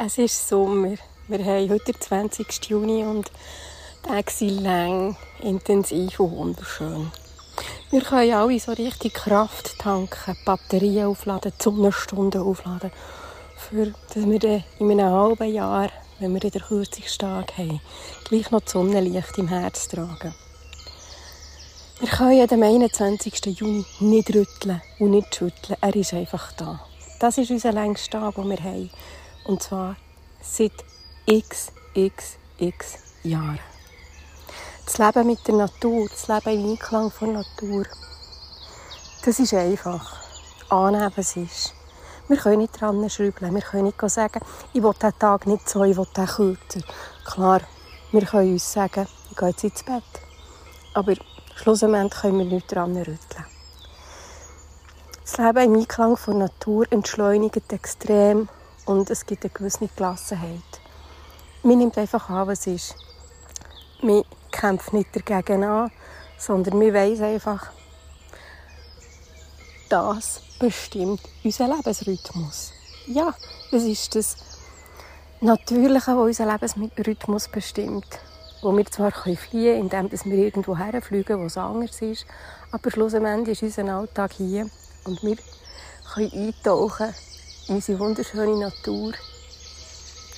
Es 0.00 0.16
ist 0.16 0.48
Sommer. 0.48 0.94
Wir 1.26 1.44
haben 1.44 1.70
heute 1.70 1.92
den 1.92 2.00
20. 2.00 2.70
Juni 2.70 3.02
und 3.02 3.32
Tage 4.04 4.30
sind 4.30 4.62
lang, 4.62 5.16
intensiv 5.42 6.20
und 6.20 6.36
wunderschön. 6.36 7.10
Wir 7.90 8.02
können 8.02 8.32
alle 8.32 8.60
so 8.60 8.70
richtig 8.70 9.14
Kraft 9.14 9.76
tanken, 9.80 10.36
Batterien 10.44 11.06
aufladen, 11.06 11.52
Sonnenstunden 11.58 12.42
aufladen, 12.42 12.92
für 13.56 13.92
dass 14.14 14.24
wir 14.24 14.38
dann 14.38 14.62
in 14.78 15.00
einem 15.00 15.10
halben 15.12 15.52
Jahr, 15.52 15.90
wenn 16.20 16.32
wir 16.32 16.48
der 16.48 16.60
kürzigsten 16.60 17.28
Tag 17.28 17.58
haben, 17.58 17.80
gleich 18.28 18.52
noch 18.52 18.60
das 18.60 18.74
Sonnenlicht 18.74 19.36
im 19.36 19.48
Herz 19.48 19.88
tragen. 19.88 20.32
Wir 21.98 22.08
können 22.08 22.48
am 22.48 22.62
21. 22.62 23.46
Juni 23.46 23.84
nicht 23.98 24.32
rütteln 24.32 24.80
und 25.00 25.10
nicht 25.10 25.34
schütteln. 25.34 25.76
Er 25.80 25.96
ist 25.96 26.14
einfach 26.14 26.52
da. 26.52 26.86
Das 27.18 27.36
ist 27.36 27.50
unser 27.50 27.72
längster 27.72 28.20
Tag, 28.20 28.36
den 28.36 28.48
wir 28.48 28.62
haben. 28.62 28.90
Und 29.48 29.62
zwar 29.62 29.96
seit 30.42 30.72
x, 31.24 31.72
x, 31.94 32.36
x 32.58 32.98
Jahren. 33.22 33.58
Das 34.84 34.98
Leben 34.98 35.26
mit 35.26 35.48
der 35.48 35.54
Natur, 35.54 36.06
das 36.06 36.28
Leben 36.28 36.64
im 36.64 36.70
Einklang 36.72 37.10
von 37.10 37.32
Natur, 37.32 37.86
das 39.24 39.38
ist 39.38 39.54
einfach. 39.54 40.18
Annehmen, 40.68 41.10
was 41.16 41.34
ist. 41.36 41.72
Wir 42.28 42.36
können 42.36 42.58
nicht 42.58 42.78
dran 42.78 43.08
schrauben. 43.08 43.54
Wir 43.54 43.62
können 43.62 43.84
nicht 43.84 44.10
sagen, 44.10 44.40
ich 44.74 44.82
will 44.82 44.92
diesen 44.92 45.18
Tag 45.18 45.46
nicht 45.46 45.66
so, 45.66 45.82
ich 45.82 45.96
will 45.96 46.06
den 46.14 46.26
kürzer. 46.26 46.80
Klar, 47.24 47.62
wir 48.12 48.26
können 48.26 48.52
uns 48.52 48.70
sagen, 48.70 49.08
ich 49.30 49.36
gehe 49.36 49.48
jetzt 49.48 49.64
ins 49.64 49.82
Bett. 49.82 50.02
Aber 50.92 51.14
schlussendlich 51.56 52.20
können 52.20 52.38
wir 52.38 52.44
nicht 52.44 52.70
dran 52.70 52.94
rütteln. 52.98 53.46
Das 55.22 55.38
Leben 55.38 55.74
im 55.74 55.80
Einklang 55.80 56.18
von 56.18 56.36
Natur 56.36 56.84
entschleunigt 56.90 57.72
extrem 57.72 58.50
und 58.88 59.10
es 59.10 59.26
gibt 59.26 59.44
eine 59.44 59.52
gewisse 59.52 59.86
Gelassenheit. 59.94 60.80
Man 61.62 61.78
nimmt 61.78 61.98
einfach 61.98 62.30
an, 62.30 62.46
was 62.46 62.66
ist. 62.66 62.94
Man 64.00 64.22
kämpft 64.50 64.94
nicht 64.94 65.14
dagegen 65.14 65.62
an, 65.64 65.90
sondern 66.38 66.78
man 66.78 66.94
weiß 66.94 67.20
einfach, 67.20 67.70
das 69.90 70.40
bestimmt 70.58 71.20
unseren 71.44 71.76
Lebensrhythmus. 71.76 72.72
Ja, 73.06 73.34
das 73.70 73.82
ist 73.82 74.14
das 74.14 74.36
Natürliche, 75.40 76.16
was 76.16 76.40
unseren 76.40 76.52
Lebensrhythmus 76.52 77.48
bestimmt. 77.48 78.06
Wo 78.62 78.76
wir 78.76 78.86
zwar 78.86 79.12
fliehen 79.12 79.88
können, 79.88 80.08
indem 80.10 80.32
wir 80.32 80.38
irgendwo 80.38 80.76
herfliegen, 80.76 81.40
wo 81.40 81.44
es 81.44 81.56
anders 81.56 82.00
ist, 82.00 82.26
aber 82.72 82.90
schlussendlich 82.90 83.62
ist 83.62 83.78
unser 83.78 83.94
Alltag 83.94 84.32
hier 84.32 84.68
und 85.04 85.22
wir 85.22 85.36
können 86.12 86.32
eintauchen 86.32 87.14
unsere 87.68 87.98
wunderschöne 87.98 88.56
Natur, 88.58 89.12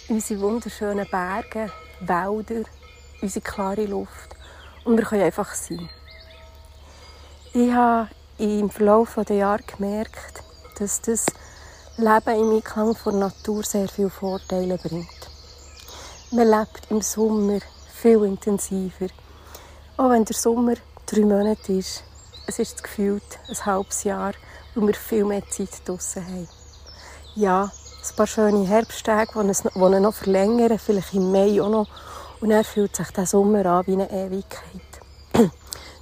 unsere 0.09 0.41
wunderschönen 0.41 1.09
Berge, 1.09 1.71
Wälder, 2.01 2.69
unsere 3.23 3.45
klare 3.45 3.87
Luft. 3.87 4.35
Und 4.85 4.97
wir 4.97 5.05
können 5.05 5.23
einfach 5.23 5.55
sein. 5.55 5.89
Ich 7.53 7.71
habe 7.73 8.09
im 8.39 8.69
Verlauf 8.69 9.17
der 9.29 9.37
Jahre 9.37 9.63
gemerkt, 9.63 10.43
dass 10.79 11.01
das 11.03 11.27
Leben 11.97 12.41
im 12.41 12.57
Einklang 12.57 12.97
von 12.97 13.21
Natur 13.21 13.63
sehr 13.63 13.89
viele 13.89 14.11
Vorteile 14.11 14.77
bringt. 14.79 15.31
Man 16.33 16.49
lebt 16.49 16.91
im 16.91 17.01
Sommer 17.01 17.61
viel 17.95 18.25
intensiver. 18.25 19.09
Auch 19.97 20.11
wenn 20.11 20.25
der 20.25 20.37
Sommer 20.37 20.75
drei 21.07 21.21
Monate 21.21 21.75
ist, 21.75 22.03
es 22.49 22.59
ist 22.59 22.75
das 22.75 22.83
Gefühl 22.83 23.21
ein 23.49 23.67
halbes 23.67 24.03
Jahr, 24.03 24.33
weil 24.75 24.89
wir 24.89 24.95
viel 24.95 25.25
mehr 25.25 25.49
Zeit 25.49 25.87
draußen 25.87 26.27
haben 26.27 26.60
ja, 27.41 27.65
ein 27.65 28.17
paar 28.17 28.27
schöne 28.27 28.67
Herbsttage, 28.67 29.43
die 29.43 29.49
es 29.49 29.65
noch 29.65 30.15
verlängern, 30.15 30.79
vielleicht 30.79 31.15
im 31.15 31.33
Mai 31.33 31.61
auch 31.61 31.71
noch. 31.71 31.89
Und 32.41 32.51
dann 32.51 32.65
fühlt 32.65 32.95
sich 32.95 33.11
der 33.11 33.27
Sommer 33.27 33.65
an 33.67 33.87
wie 33.87 33.93
eine 33.93 34.11
Ewigkeit. 34.11 34.81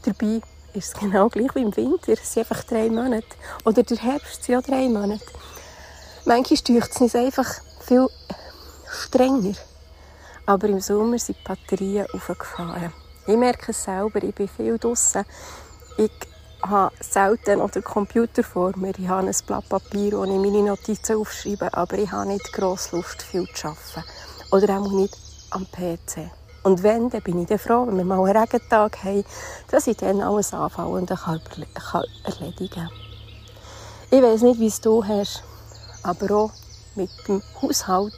Dabei 0.05 0.41
ist 0.75 0.95
es 0.95 0.95
genau 0.95 1.29
gleich 1.29 1.55
wie 1.55 1.63
im 1.63 1.77
Winter. 1.77 2.13
Es 2.13 2.33
sind 2.33 2.43
einfach 2.43 2.65
drei 2.65 2.89
Monate. 2.89 3.27
Oder 3.65 3.83
der 3.83 3.97
Herbst 3.97 4.45
sind 4.45 4.55
ja 4.55 4.61
drei 4.61 4.89
Monate. 4.89 5.25
Manchmal 6.25 6.57
steucht 6.57 6.91
es 6.91 7.01
uns 7.01 7.15
einfach 7.15 7.49
viel 7.81 8.07
strenger. 8.91 9.55
Aber 10.47 10.69
im 10.69 10.81
Sommer 10.81 11.19
sind 11.19 11.39
die 11.39 11.45
Batterien 11.45 12.07
aufgefahren. 12.13 12.93
Ich 13.27 13.37
merke 13.37 13.73
es 13.73 13.85
selber, 13.85 14.23
ich 14.23 14.35
bin 14.35 14.49
viel 14.49 14.79
draußen. 14.79 15.25
Ich 15.99 16.11
habe 16.63 16.95
selten 17.01 17.61
oder 17.61 17.83
Computer 17.83 18.43
vor 18.43 18.77
mir. 18.77 18.93
Ich 18.99 19.09
habe 19.09 19.27
ein 19.27 19.35
Blatt 19.47 19.69
Papier, 19.69 20.13
wo 20.13 20.25
ich 20.25 20.31
meine 20.31 20.63
Notizen 20.63 21.17
aufschreibe, 21.17 21.73
aber 21.73 21.99
ich 21.99 22.11
habe 22.11 22.29
nicht 22.29 22.53
grosse 22.53 22.97
Lust, 22.97 23.23
viel 23.23 23.49
zu 23.55 23.69
arbeiten. 23.69 24.09
Oder 24.51 24.81
auch 24.81 24.91
nicht 24.91 25.17
am 25.51 25.67
PC. 25.67 26.31
Und 26.63 26.83
wenn, 26.83 27.09
dann 27.11 27.23
bin 27.23 27.41
ich 27.41 27.49
dann 27.49 27.59
froh, 27.59 27.87
wenn 27.87 27.97
wir 27.97 28.05
mal 28.05 28.23
einen 28.23 28.37
Regentag 28.37 29.05
haben, 29.05 29.25
dass 29.71 29.87
ich 29.87 29.97
dann 29.97 30.21
alles 30.21 30.53
anfange 30.53 30.91
und 30.91 31.11
erledigen 31.11 32.71
kann. 32.71 32.91
Ich 34.11 34.23
weiß 34.23 34.43
nicht, 34.43 34.59
wie 34.59 34.67
es 34.67 34.81
du 34.81 35.05
hast, 35.05 35.43
aber 36.03 36.35
auch 36.35 36.51
mit 36.95 37.11
dem 37.29 37.43
Haushalt. 37.63 38.13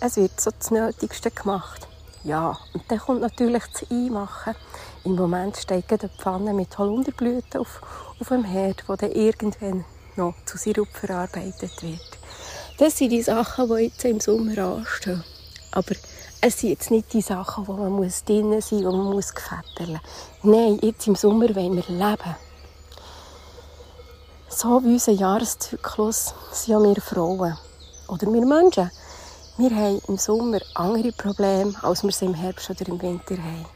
Es 0.00 0.16
wird 0.16 0.40
so 0.40 0.50
das 0.50 0.70
Nötigste 0.70 1.30
gemacht. 1.30 1.86
Ja, 2.24 2.58
und 2.72 2.82
dann 2.88 2.98
kommt 2.98 3.20
natürlich 3.20 3.62
das 3.70 3.90
Einmachen. 3.90 4.54
Im 5.04 5.14
Moment 5.14 5.58
steht 5.58 5.90
eine 5.90 6.08
Pfanne 6.08 6.54
mit 6.54 6.76
Holunderblüten 6.78 7.60
auf, 7.60 7.82
auf 8.18 8.28
dem 8.28 8.44
Herd, 8.44 8.82
die 8.88 8.96
dann 8.96 9.12
irgendwann 9.12 9.84
noch 10.16 10.34
zu 10.46 10.56
Sirup 10.56 10.88
verarbeitet 10.88 11.82
wird. 11.82 12.18
Das 12.78 12.96
sind 12.96 13.10
die 13.10 13.20
Sachen, 13.20 13.68
die 13.68 13.84
jetzt 13.84 14.04
im 14.06 14.20
Sommer 14.20 14.56
anstehen. 14.58 15.22
Aber 15.72 15.94
es 16.40 16.60
sind 16.60 16.70
jetzt 16.70 16.90
nicht 16.90 17.12
die 17.12 17.20
Sachen, 17.20 17.68
wo 17.68 17.74
man 17.74 17.92
muss 17.92 18.24
drinnen 18.24 18.62
sein 18.62 18.82
muss 18.82 18.94
und 18.94 18.98
man 19.04 19.12
muss 19.12 19.34
gefetteln. 19.34 20.00
Nein, 20.42 20.78
jetzt 20.80 21.06
im 21.06 21.16
Sommer 21.16 21.54
wollen 21.54 21.76
wir 21.76 21.88
leben. 21.88 22.36
So 24.48 24.82
wie 24.82 24.94
unser 24.94 25.12
Jahreszyklus 25.12 26.32
sind 26.52 26.82
wir 26.82 27.02
Frauen. 27.02 27.58
Oder 28.08 28.32
wir 28.32 28.46
Menschen. 28.46 28.90
Wir 29.56 29.70
haben 29.70 30.02
im 30.08 30.18
Sommer 30.18 30.58
andere 30.74 31.12
Probleme, 31.12 31.74
als 31.82 32.02
wir 32.02 32.10
sie 32.10 32.24
im 32.24 32.34
Herbst 32.34 32.70
oder 32.70 32.88
im 32.88 33.00
Winter 33.00 33.36
haben. 33.36 33.66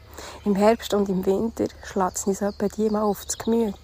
Im 0.43 0.53
Herbst 0.53 0.93
und 0.93 1.07
im 1.07 1.25
Winter 1.25 1.67
schlägt 1.85 2.17
es 2.17 2.25
uns 2.25 2.41
etwa 2.41 2.67
die 2.67 2.89
mal 2.89 3.03
aufs 3.03 3.37
Gemüt. 3.37 3.79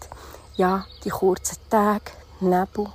Ja, 0.57 0.85
die 1.05 1.09
kurzen 1.09 1.55
Tage, 1.69 2.11
Nebel. 2.41 2.87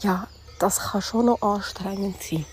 Ja, 0.00 0.28
das 0.58 0.78
kann 0.80 1.00
schon 1.00 1.26
noch 1.26 1.40
anstrengend 1.40 2.22
sein. 2.22 2.44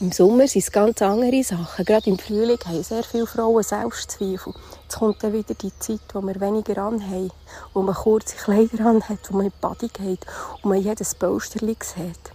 Im 0.00 0.10
Sommer 0.10 0.48
sind 0.48 0.62
es 0.62 0.72
ganz 0.72 1.02
andere 1.02 1.44
Sachen. 1.44 1.84
Gerade 1.84 2.08
im 2.08 2.18
Frühling 2.18 2.58
haben 2.64 2.82
sehr 2.82 3.04
viele 3.04 3.26
Frauen 3.26 3.62
Selbstzweifel. 3.62 4.54
Jetzt 4.84 4.98
kommt 4.98 5.22
dann 5.22 5.34
wieder 5.34 5.52
die 5.52 5.78
Zeit, 5.80 6.00
wo 6.14 6.22
wir 6.22 6.40
weniger 6.40 6.82
anhaben, 6.82 7.30
wo 7.74 7.82
man 7.82 7.94
kurze 7.94 8.36
Kleider 8.36 8.86
anhat, 8.86 9.18
wo 9.28 9.36
man 9.36 9.46
in 9.46 9.52
die 9.52 9.60
Body 9.60 9.88
geht 9.88 10.24
und 10.62 10.70
man 10.70 10.80
jedes 10.80 11.14
Posterli 11.14 11.76
sieht. 11.78 12.32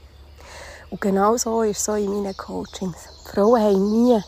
Und 0.90 1.02
genau 1.02 1.36
so 1.38 1.64
ist 1.64 1.82
es 1.82 1.90
auch 1.90 1.96
in 1.96 2.24
meinen 2.24 2.36
Coachings. 2.38 2.98
Die 3.26 3.30
Frauen 3.30 3.62
haben 3.62 3.92
nie 3.92 4.22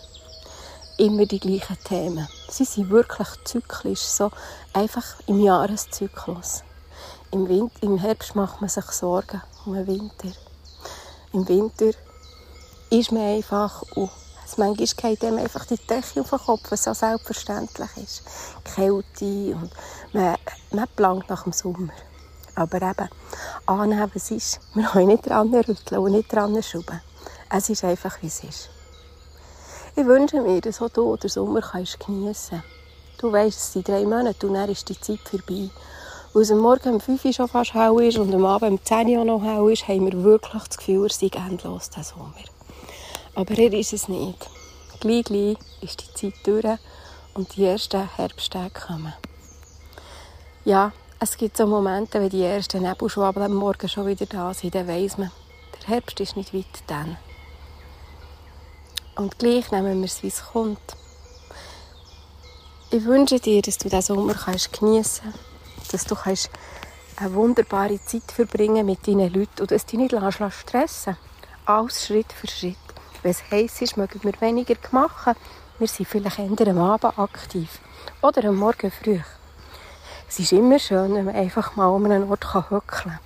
immer 0.98 1.26
die 1.26 1.40
gleichen 1.40 1.78
Themen. 1.86 2.28
Sie 2.50 2.66
sind 2.66 2.90
wirklich 2.90 3.28
zyklisch, 3.46 4.02
so 4.02 4.32
einfach 4.74 5.06
im 5.28 5.40
Jahreszyklus. 5.40 6.64
Im, 7.32 7.48
Winter, 7.48 7.84
Im 7.84 7.98
Herbst 7.98 8.36
macht 8.36 8.60
man 8.60 8.70
sich 8.70 8.86
Sorgen 8.86 9.42
um 9.66 9.74
den 9.74 9.88
Winter. 9.88 10.36
Im 11.32 11.48
Winter 11.48 11.92
ist 12.90 13.12
man 13.12 13.22
einfach 13.22 13.84
und 13.96 14.10
manchmal 14.58 14.88
geht 15.16 15.24
einem 15.24 15.38
einfach 15.38 15.66
die 15.66 15.78
Decke 15.78 16.22
auf 16.22 16.30
den 16.30 16.40
Kopf, 16.40 16.72
was 16.72 16.84
so 16.84 16.94
selbstverständlich 16.94 17.90
ist. 17.98 18.24
Kälte 18.64 19.56
und 19.56 19.72
man, 20.12 20.36
man 20.72 20.88
plant 20.96 21.30
nach 21.30 21.44
dem 21.44 21.54
Sommer. 21.54 21.94
Aber 22.60 22.82
eben, 22.82 23.10
annehmen, 23.68 24.12
was 24.14 24.32
ist. 24.32 24.60
Wir 24.74 24.84
können 24.84 25.08
nicht 25.08 25.30
dran 25.30 25.56
rütteln 25.56 26.02
und 26.02 26.12
nicht 26.12 26.34
dran 26.34 26.62
schrauben. 26.62 27.00
Es 27.50 27.70
ist 27.70 27.86
einfach, 27.86 28.22
wie 28.22 28.28
es 28.28 28.44
ist. 28.44 28.70
Ich 29.96 30.06
wünsche 30.06 30.42
mir, 30.42 30.60
dass 30.60 30.82
auch 30.82 30.90
du 30.90 31.16
den 31.16 31.30
Sommer 31.30 31.62
geniessen 31.62 31.98
kannst. 32.06 32.52
Du 33.18 33.32
weißt, 33.32 33.58
es 33.58 33.72
sind 33.72 33.88
drei 33.88 34.04
Monate 34.04 34.46
und 34.46 34.56
dann 34.56 34.70
ist 34.70 34.90
die 34.90 35.00
Zeit 35.00 35.20
vorbei. 35.20 35.70
Weil 36.34 36.42
es 36.42 36.52
am 36.52 36.58
Morgen 36.58 36.96
um 36.96 37.00
5 37.00 37.24
Uhr 37.24 37.34
schon 37.34 37.48
fast 37.48 37.74
hell 37.74 37.98
ist 38.02 38.18
und 38.18 38.36
am 38.36 38.46
Abend 38.46 38.72
um 38.72 38.84
10 38.84 39.08
Uhr 39.08 39.24
noch 39.24 39.42
hell 39.42 39.72
ist, 39.72 39.88
haben 39.88 40.12
wir 40.12 40.22
wirklich 40.22 40.64
das 40.64 40.78
Gefühl, 40.78 41.06
er 41.06 41.14
sei 41.14 41.32
endlos, 41.34 41.90
der 41.92 42.04
Sommer. 42.04 42.34
Aber 43.36 43.58
er 43.58 43.72
ist 43.72 43.94
es 43.94 44.10
nicht. 44.10 44.50
Gleich, 45.00 45.24
gleich 45.24 45.58
ist 45.80 46.02
die 46.02 46.14
Zeit 46.14 46.46
durch 46.46 46.78
und 47.36 47.56
die 47.56 47.66
ersten 47.66 48.06
Herbsttage 48.18 48.74
kommen. 48.86 49.14
Ja, 50.66 50.92
es 51.22 51.36
gibt 51.36 51.58
so 51.58 51.68
Momente, 51.68 52.22
wenn 52.22 52.30
die 52.30 52.44
ersten 52.44 52.82
Nebelschwabel 52.82 53.44
am 53.44 53.54
Morgen 53.54 53.90
schon 53.90 54.08
wieder 54.08 54.26
da 54.26 54.54
sind, 54.54 54.74
dann 54.74 54.88
weiss 54.88 55.18
man, 55.18 55.32
der 55.74 55.88
Herbst 55.90 56.20
ist 56.22 56.38
nicht 56.38 56.54
weit 56.54 56.66
dann. 56.88 57.18
Und 59.16 59.38
gleich 59.38 59.70
nehmen 59.72 60.00
wir 60.00 60.06
es, 60.06 60.24
wie 60.24 60.28
es 60.28 60.42
kommt. 60.54 60.80
Ich 62.90 63.04
wünsche 63.04 63.40
dir, 63.42 63.62
dass 63.62 63.78
du 63.78 63.90
diesen 63.90 64.02
Sommer 64.02 64.34
geniessen 64.34 64.72
kannst, 64.80 65.22
dass 65.92 66.06
du 66.06 66.16
kannst 66.16 66.50
eine 67.18 67.34
wunderbare 67.34 68.00
Zeit 68.06 68.32
verbringen 68.32 68.86
mit 68.86 69.06
deinen 69.06 69.34
Leuten 69.34 69.62
und 69.62 69.72
dass 69.72 69.86
dich 69.86 70.00
nicht 70.00 70.16
stressen. 70.52 71.18
Alles 71.66 72.06
Schritt 72.06 72.32
für 72.32 72.48
Schritt. 72.48 72.78
Wenn 73.24 73.32
es 73.32 73.52
heiß 73.52 73.82
ist, 73.82 73.98
mögen 73.98 74.24
wir 74.24 74.40
weniger 74.40 74.76
machen. 74.92 75.36
Wir 75.80 75.88
sind 75.88 76.08
vielleicht 76.08 76.40
eher 76.40 76.68
am 76.70 76.80
Abend 76.80 77.20
aktiv 77.20 77.80
oder 78.22 78.46
am 78.46 78.56
Morgen 78.56 78.90
früh. 78.90 79.20
Es 80.32 80.38
ist 80.38 80.52
immer 80.52 80.78
schön, 80.78 81.16
wenn 81.16 81.26
man 81.26 81.36
einfach 81.36 81.76
mal 81.76 81.88
um 81.88 82.06
einen 82.06 82.30
Ort 82.30 82.54
hocken 82.54 82.82
kann. 82.86 83.20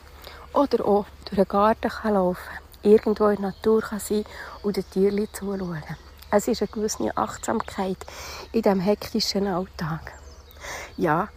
Oder 0.54 0.86
auch 0.86 1.06
durch 1.26 1.36
den 1.36 1.48
Garten 1.50 1.90
kann 1.90 2.14
laufen. 2.14 2.40
Irgendwo 2.82 3.28
in 3.28 3.42
der 3.42 3.48
Natur 3.48 3.82
kann 3.82 4.00
sein 4.00 4.24
und 4.62 4.78
den 4.78 4.90
Tieren 4.90 5.28
zuschauen. 5.34 5.84
Es 6.32 6.48
ist 6.48 6.62
eine 6.62 6.70
gewisse 6.70 7.12
Achtsamkeit 7.18 7.98
in 8.54 8.62
diesem 8.62 8.80
hektischen 8.80 9.48
Alltag. 9.48 10.14
Ja, 10.96 11.28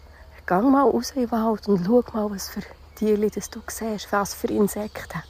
geh 0.46 0.54
mal 0.54 0.82
raus 0.82 1.10
in 1.16 1.22
den 1.22 1.32
Wald 1.32 1.66
und 1.66 1.84
schau 1.84 2.04
mal, 2.12 2.30
was 2.30 2.48
für 2.48 2.62
Tiere 2.94 3.28
das 3.28 3.50
du 3.50 3.60
siehst, 3.66 4.12
was 4.12 4.34
für 4.34 4.46
Insekten. 4.46 5.20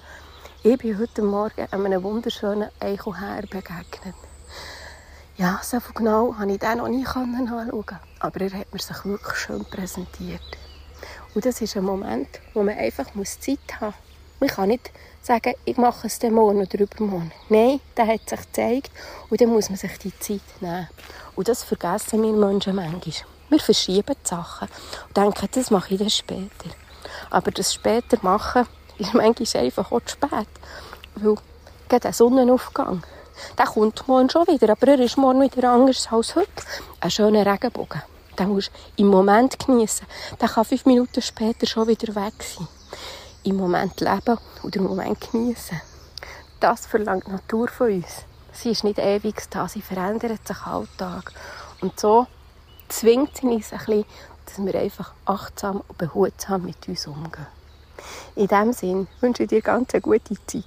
Ich 0.62 0.76
bin 0.76 0.98
heute 0.98 1.22
Morgen 1.22 1.66
einem 1.72 2.02
wunderschönen 2.02 2.68
Eichelherr 2.78 3.40
begegnet. 3.40 4.14
Ja, 5.38 5.60
so 5.62 5.78
genau 5.94 6.32
konnte 6.32 6.54
ich 6.54 6.60
den 6.60 6.78
noch 6.78 6.88
nie 6.88 7.06
anschauen, 7.06 7.84
aber 8.20 8.40
er 8.40 8.52
hat 8.54 8.72
mir 8.72 8.78
sich 8.78 9.04
wirklich 9.04 9.36
schön 9.36 9.66
präsentiert. 9.66 10.40
Und 11.34 11.44
das 11.44 11.60
ist 11.60 11.76
ein 11.76 11.84
Moment, 11.84 12.28
wo 12.54 12.62
man 12.62 12.78
einfach 12.78 13.04
Zeit 13.38 13.58
haben 13.78 13.92
muss. 14.40 14.40
Man 14.40 14.48
kann 14.48 14.68
nicht 14.68 14.90
sagen, 15.20 15.52
ich 15.66 15.76
mache 15.76 16.06
es 16.06 16.22
morgen 16.22 16.62
oder 16.62 16.80
übermorgen. 16.80 17.32
Nein, 17.50 17.80
der 17.98 18.06
hat 18.06 18.26
sich 18.30 18.40
gezeigt 18.40 18.90
und 19.28 19.38
dann 19.38 19.50
muss 19.50 19.68
man 19.68 19.76
sich 19.76 19.98
die 19.98 20.18
Zeit 20.18 20.40
nehmen. 20.60 20.88
Und 21.34 21.48
das 21.48 21.64
vergessen 21.64 22.22
wir 22.22 22.32
Menschen 22.32 22.74
manchmal. 22.74 23.28
Wir 23.50 23.60
verschieben 23.60 24.16
die 24.24 24.28
Sachen 24.28 24.68
und 25.08 25.16
denken, 25.18 25.48
das 25.52 25.70
mache 25.70 25.92
ich 25.92 26.00
dann 26.00 26.08
später. 26.08 26.70
Aber 27.28 27.50
das 27.50 27.74
später 27.74 28.16
machen 28.22 28.66
ist 28.96 29.12
manchmal 29.12 29.64
einfach 29.64 29.92
auch 29.92 30.00
zu 30.00 30.14
spät. 30.14 30.48
Weil 31.16 31.34
gerade 31.90 32.00
der 32.00 32.12
Sonnenaufgang, 32.14 33.02
der 33.58 33.66
kommt 33.66 34.06
morgen 34.08 34.30
schon 34.30 34.46
wieder, 34.46 34.70
aber 34.70 34.88
er 34.88 35.00
ist 35.00 35.16
morgen 35.16 35.42
wieder 35.42 35.70
anders 35.70 36.08
als 36.10 36.34
heute. 36.36 36.50
Ein 37.00 37.10
schöner 37.10 37.46
Regenbogen. 37.46 38.02
Den 38.38 38.48
musst 38.48 38.70
du 38.70 39.02
im 39.02 39.08
Moment 39.08 39.58
genießen. 39.58 40.06
Der 40.40 40.48
kann 40.48 40.64
fünf 40.64 40.84
Minuten 40.86 41.22
später 41.22 41.66
schon 41.66 41.88
wieder 41.88 42.14
weg 42.14 42.34
sein. 42.42 42.68
Im 43.44 43.56
Moment 43.56 44.00
leben 44.00 44.38
und 44.62 44.76
im 44.76 44.84
Moment 44.84 45.30
genießen. 45.30 45.80
Das 46.60 46.86
verlangt 46.86 47.26
die 47.26 47.32
Natur 47.32 47.68
von 47.68 47.92
uns. 47.92 48.24
Sie 48.52 48.70
ist 48.70 48.84
nicht 48.84 48.98
ewig 48.98 49.42
da, 49.50 49.68
sie 49.68 49.82
verändert 49.82 50.46
sich 50.46 50.60
Alltag. 50.62 51.32
Und 51.80 51.98
so 52.00 52.26
zwingt 52.88 53.36
sie 53.36 53.46
uns 53.46 53.72
ein 53.72 53.78
bisschen, 53.78 54.04
dass 54.46 54.64
wir 54.64 54.74
einfach 54.80 55.12
achtsam 55.26 55.82
und 55.86 55.98
behutsam 55.98 56.62
mit 56.62 56.88
uns 56.88 57.06
umgehen. 57.06 57.46
In 58.34 58.48
diesem 58.48 58.72
Sinne 58.72 59.06
wünsche 59.20 59.42
ich 59.42 59.48
dir 59.48 59.62
ganz 59.62 59.94
eine 59.94 60.00
gute 60.00 60.34
Zeit. 60.46 60.64